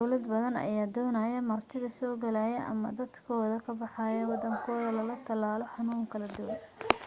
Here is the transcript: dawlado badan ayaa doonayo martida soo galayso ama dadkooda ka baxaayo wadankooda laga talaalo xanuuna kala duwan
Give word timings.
dawlado 0.01 0.27
badan 0.33 0.55
ayaa 0.65 0.85
doonayo 0.95 1.39
martida 1.49 1.89
soo 1.97 2.13
galayso 2.23 2.61
ama 2.71 2.87
dadkooda 2.99 3.57
ka 3.65 3.71
baxaayo 3.79 4.23
wadankooda 4.31 4.89
laga 4.97 5.15
talaalo 5.27 5.65
xanuuna 5.73 6.11
kala 6.11 6.25
duwan 6.35 6.59